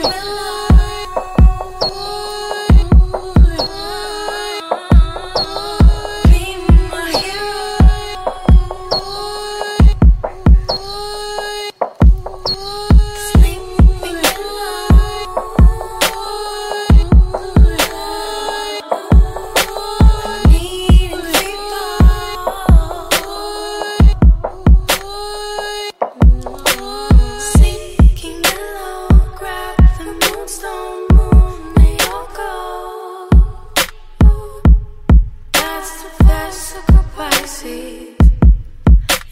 [0.00, 0.47] Oh.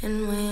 [0.06, 0.45] And when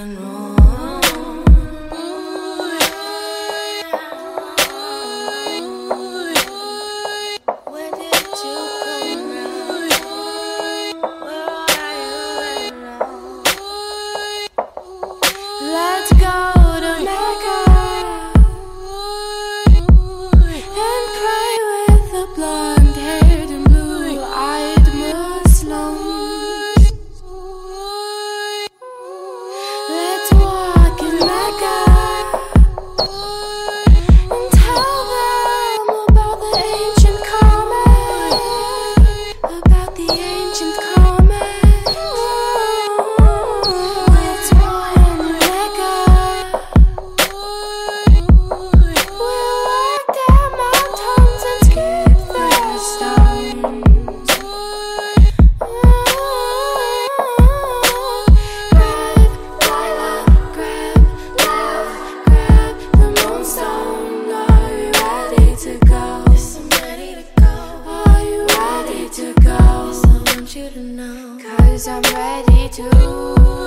[72.68, 73.63] too.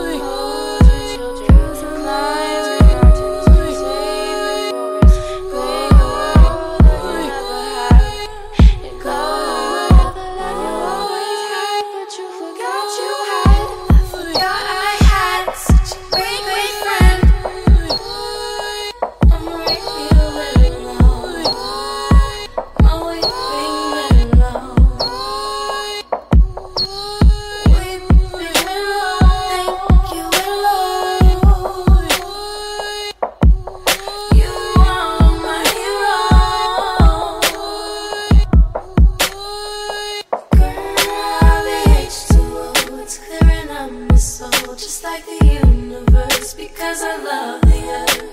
[46.88, 48.24] Cause I love the earth.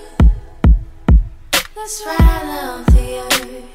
[1.75, 3.74] That's why I love the earth.